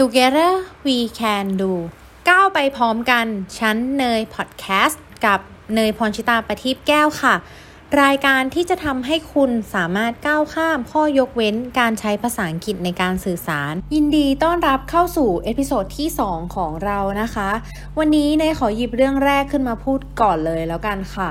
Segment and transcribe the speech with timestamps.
[0.00, 0.50] Together
[0.86, 1.72] we can do
[2.28, 3.26] ก้าวไปพร้อมกัน
[3.58, 5.40] ฉันเนยพอดแคสต์กับ
[5.74, 7.34] เนยพรชิตาประทีปแก้วค่ะ
[8.02, 17.50] รายการที่จะทำให้คุณสามารถก้าวข้ามข้อยกเว้นการใช้ภาษาอังกฤษในการสื่อสาร ยินดีต้อนรับเข้าสู่ episode ที่ 2 ของเรานะคะ
[17.98, 21.28] วันนี้เนยขอหยิบเรื่องแรกขึ้นมาพูดก่อนเลยแล้วกันค่ะ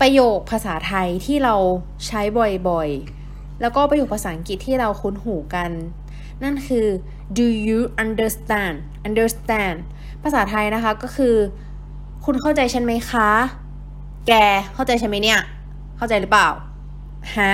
[0.00, 1.54] ประโยคภาษาไทยที่เรา
[2.06, 2.20] ใช้
[2.68, 5.70] บ่อยๆ แล้วก็ประโยคภาษาอังกฤษที่เราคุ้นหูกัน
[6.42, 6.86] นั่นคือ
[7.38, 8.76] do you understand
[9.08, 9.76] understand
[10.22, 11.34] ภาษาไทยนะคะก็คือ
[12.24, 13.30] คุณเข้าใจฉันไหมคะ
[14.28, 14.32] แก
[14.74, 15.40] เข้าใจฉันไหมเนี่ย
[15.96, 16.48] เข้าใจหรือเปล่า
[17.38, 17.52] ฮะ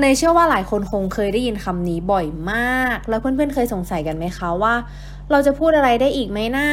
[0.00, 4.74] เนยเชื่อว่าหลายคนคงเคยได้ยินคำนี้บ่อยมาก แล้วเพื่อนๆเคยสงสัยกันไหมคะว่า
[5.30, 6.68] เราจะพูดอะไรได้อีกไหมนะ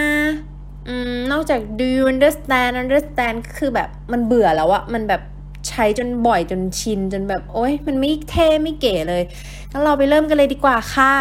[0.87, 5.21] อืมนอกจาก do you understand understand ก็คือแบบมันเบื่อแล้วอะมันแบบ
[5.69, 9.23] ใช้จนบ่อยจนชินจนแบบโอ๊ยมันไม่เท่ไม่เก๋เลย
[9.71, 11.13] งั้นเราไปเริ่มกันเลยดีกว่าค่ะ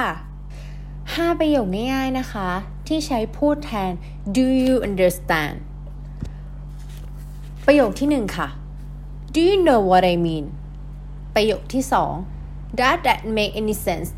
[0.68, 2.48] 5 ประโยคง่ายๆนะคะ
[2.86, 3.92] ที่ใช้พูดแทน
[4.36, 5.56] do you understand
[7.66, 8.48] ประโยคที่ 1 ค่ะ
[9.34, 10.44] do you know what I mean
[11.34, 11.84] ประโยคที่
[12.32, 14.08] 2 does that make any sense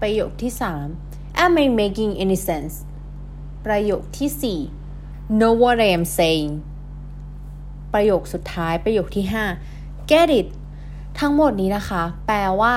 [0.00, 0.52] ประโยคที่
[0.96, 2.74] 3 am I making any sense
[3.66, 6.50] ประโยคที่ 4 know what I am saying
[7.94, 9.24] ประโยคสุดท้ายประโยคที่
[9.68, 10.46] 5 get it
[11.20, 12.74] ทั้งหมดนี้นะคะ แปลว่า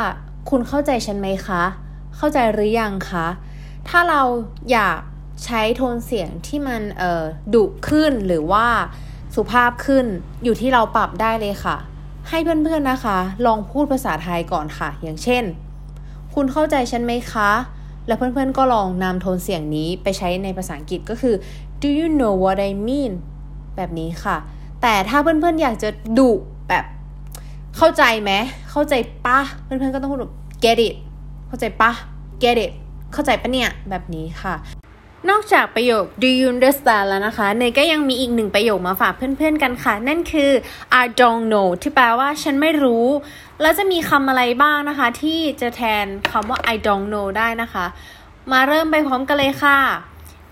[0.49, 1.63] คุณเข้าใจฉันไหมคะ
[2.17, 3.27] เข้าใจหรือยังคะ
[3.87, 4.21] ถ้าเรา
[4.71, 4.97] อยาก
[5.45, 7.23] ใช้โทนเสียงที่มันเอ่อ
[7.53, 8.67] ดุขึ้นหรือว่า
[9.35, 10.05] สุภาพขึ้น
[10.43, 11.77] อยู่ที่เราปรับได้เลยค่ะ
[12.29, 15.43] ให้เพื่อนๆนะคะ ลองพูดภาษาไทยก่อนค่ะ อย่างเช่น
[16.33, 17.51] คุณเข้าใจฉันไหมคะ
[18.07, 21.35] แล้วเพื่อนๆก็ลองนำโทนเสียงนี้ไปใช้ในภาษาอังกฤษก็คือ
[21.81, 23.13] do you know what I mean
[23.75, 24.37] แบบนี้ค่ะ
[24.81, 26.31] แต่ถ้าเพื่อนๆอยากจะดุ
[26.69, 26.85] แบบ
[27.77, 28.31] เข้าใจไหม
[28.71, 28.93] เข้าใจ
[29.25, 30.33] ปะเพื่อนๆก็ต้องพูดแบบ
[30.63, 30.95] get it
[31.47, 31.91] เข้าใจปะ
[32.43, 32.71] get it
[33.13, 34.55] เข้าใจปะเนี่ยแบบนี้ค่ะ
[35.29, 40.51] นอกจากประโยค do you understand แล้วนะคะ เนยก็ยังมีอีกหนึ่งประโยคมาฝากเพื่อนๆกันค่ะ นั่นคือ
[41.01, 43.05] I don't know ที่แปลว่าฉันไม่รู้
[43.61, 47.85] แล้วจะมีคำอะไรบ้างนะคะ ที่จะแทนคำว่า I don't know ได้นะคะ
[48.51, 49.77] มาเริ่มไปพร้อมกันเลยค่ะ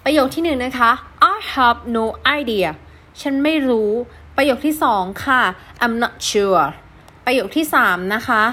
[0.04, 0.92] ประโยคที่หนึ่งนะคะ
[1.34, 2.06] I have no
[2.40, 2.70] idea
[3.22, 3.91] ฉันไม่รู้
[4.38, 5.41] ประโยคที่สองค่ะ
[5.84, 6.66] I'm not sure
[7.25, 8.44] ประโยคที่สามนะคะ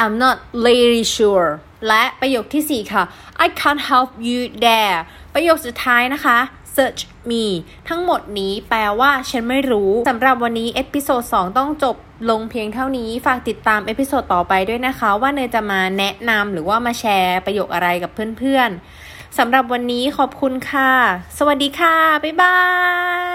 [0.00, 0.36] I'm not
[0.66, 1.48] really sure
[1.88, 3.04] และประโยคที่สี่ค่ะ
[3.44, 4.98] I can't help you there
[5.34, 6.38] ประโยคสุดท้ายนะคะ
[6.76, 7.44] search me
[7.88, 11.96] ทั้งหมดนี้แปลว่าฉันไม่รู้สำหรับวันนี้เอพิโซด2ต้องจบ
[12.30, 20.92] ลงเพียงเท่านี้ ฝากติดตาม episode ต่อไปด้วยนะคะ ว่าเนยจะมาแนะนำหรือว่ามาแชร์ประโยคอะไรกับเพื่อนๆสำหรับวันนี้ขอบคุณค่ะ
[21.38, 22.58] สวัสดีค่ะ บ๊ายบา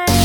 [0.07, 0.24] ย